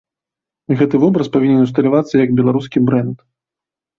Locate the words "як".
2.25-2.33